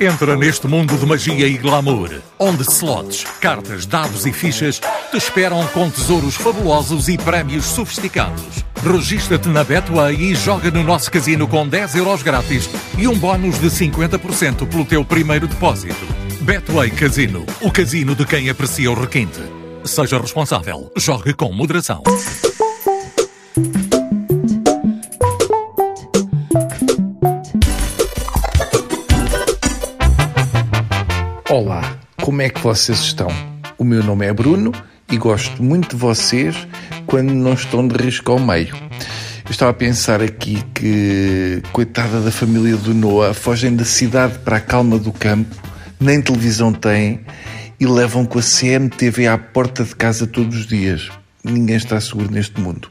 [0.00, 5.66] Entra neste mundo de magia e glamour, onde slots, cartas, dados e fichas te esperam
[5.68, 8.62] com tesouros fabulosos e prémios sofisticados.
[8.84, 13.58] Registra-te na Betway e joga no nosso casino com 10 euros grátis e um bónus
[13.58, 16.06] de 50% pelo teu primeiro depósito.
[16.42, 19.40] Betway Casino, o casino de quem aprecia o requinte.
[19.82, 22.02] Seja responsável, jogue com moderação.
[31.48, 33.28] Olá, como é que vocês estão?
[33.78, 34.72] O meu nome é Bruno
[35.08, 36.66] e gosto muito de vocês
[37.06, 38.74] quando não estão de risco ao meio.
[39.44, 44.56] Eu estava a pensar aqui que, coitada da família do Noah, fogem da cidade para
[44.56, 45.54] a calma do campo,
[46.00, 47.20] nem televisão têm
[47.78, 51.08] e levam com a CMTV à porta de casa todos os dias.
[51.44, 52.88] Ninguém está seguro neste mundo.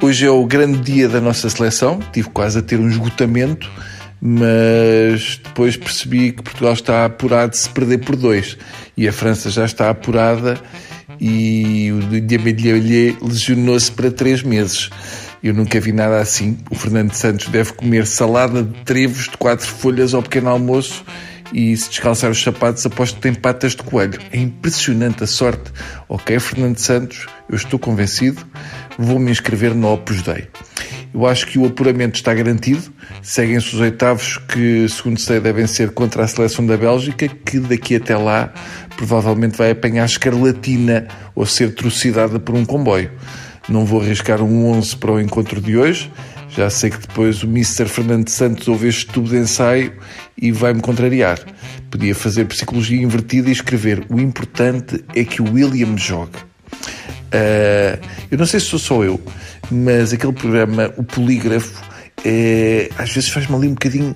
[0.00, 3.68] Hoje é o grande dia da nossa seleção, tive quase a ter um esgotamento
[4.24, 8.56] mas depois percebi que Portugal está apurado se perder por dois
[8.96, 10.60] e a França já está apurada
[11.20, 14.90] e o Diamelier lesionou-se para três meses.
[15.42, 16.56] Eu nunca vi nada assim.
[16.70, 21.04] O Fernando Santos deve comer salada de trevos de quatro folhas ao pequeno almoço
[21.52, 24.20] e se descalçar os sapatos aposto que tem patas de coelho.
[24.32, 25.72] É impressionante a sorte.
[26.08, 28.46] Ok, Fernando Santos, eu estou convencido,
[28.96, 30.46] vou me inscrever no Opus Dei.
[31.14, 32.92] Eu acho que o apuramento está garantido.
[33.20, 37.96] Seguem-se os oitavos que, segundo sei, devem ser contra a seleção da Bélgica, que daqui
[37.96, 38.52] até lá
[38.96, 43.10] provavelmente vai apanhar escarlatina ou ser trucidada por um comboio.
[43.68, 46.10] Não vou arriscar um 11 para o encontro de hoje.
[46.48, 47.86] Já sei que depois o Mr.
[47.86, 49.92] Fernando Santos ouve este tubo de ensaio
[50.36, 51.38] e vai-me contrariar.
[51.90, 56.36] Podia fazer psicologia invertida e escrever: O importante é que o William jogue.
[57.32, 57.98] Uh,
[58.30, 59.18] eu não sei se sou só eu,
[59.72, 61.82] mas aquele programa, o Polígrafo,
[62.24, 64.14] é, às vezes faz-me ali um bocadinho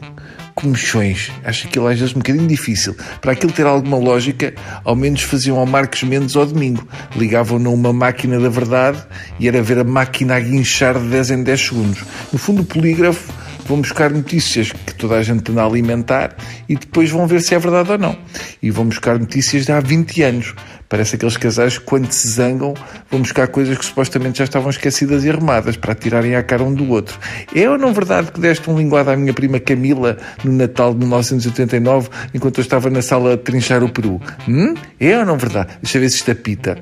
[0.55, 1.31] comichões.
[1.45, 2.97] Acho aquilo às vezes um bocadinho difícil.
[3.21, 4.55] Para aquilo ter alguma lógica,
[4.85, 6.87] ao menos faziam ao Marcos Mendes ao domingo.
[7.15, 8.99] Ligavam numa máquina da verdade
[9.39, 12.05] e era ver a máquina a guinchar de 10 em 10 segundos.
[12.33, 13.33] No fundo, o polígrafo
[13.67, 16.37] vão buscar notícias que toda a gente anda a alimentar
[16.69, 18.17] e depois vão ver se é verdade ou não.
[18.63, 20.55] E vão buscar notícias de há 20 anos.
[20.89, 22.73] Parece aqueles casais que, quando se zangam,
[23.11, 26.73] vão buscar coisas que supostamente já estavam esquecidas e arrumadas para tirarem à cara um
[26.73, 27.19] do outro.
[27.55, 31.01] É ou não verdade que deste um linguado à minha prima Camila no Natal de
[31.01, 34.21] 1989, enquanto eu estava na sala a trinchar o peru?
[34.49, 34.75] Hum?
[35.01, 35.77] É ou não verdade?
[35.83, 36.79] Deixa eu ver se isto apita.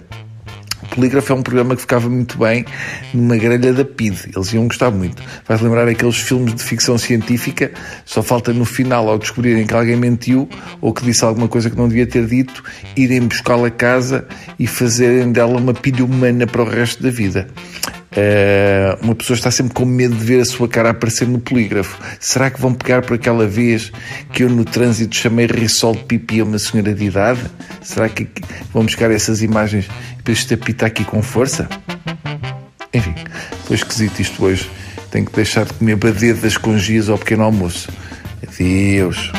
[0.94, 2.64] Polígrafo é um programa que ficava muito bem
[3.12, 4.30] numa grelha da PID.
[4.34, 5.20] Eles iam gostar muito.
[5.46, 7.72] Vais lembrar aqueles filmes de ficção científica,
[8.04, 10.48] só falta no final, ao descobrirem que alguém mentiu
[10.80, 12.62] ou que disse alguma coisa que não devia ter dito,
[12.96, 14.24] irem buscá-la a casa
[14.56, 17.48] e fazerem dela uma pilha humana para o resto da vida.
[18.14, 21.98] Uh, uma pessoa está sempre com medo de ver a sua cara aparecer no polígrafo.
[22.20, 23.90] Será que vão pegar por aquela vez
[24.32, 27.40] que eu no trânsito chamei risol de pipi a uma senhora de idade?
[27.82, 28.28] Será que
[28.72, 29.88] vão buscar essas imagens
[30.24, 31.68] para este apita aqui com força?
[32.94, 33.14] Enfim,
[33.66, 34.70] foi esquisito isto hoje.
[35.10, 37.92] Tenho que deixar de comer badedas com gias ao pequeno almoço.
[38.42, 39.30] Adeus.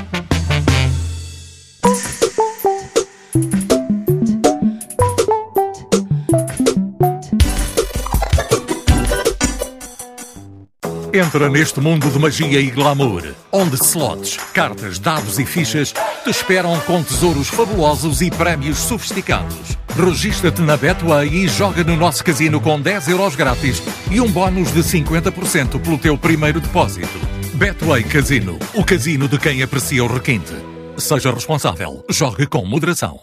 [11.12, 16.78] Entra neste mundo de magia e glamour, onde slots, cartas, dados e fichas te esperam
[16.82, 19.85] com tesouros fabulosos e prémios sofisticados.
[19.96, 24.74] Registra-te na Betway e joga no nosso casino com 10 euros grátis e um bónus
[24.74, 27.18] de 50% pelo teu primeiro depósito.
[27.54, 30.54] Betway Casino, o casino de quem aprecia o requinte.
[30.98, 33.14] Seja responsável, jogue com moderação.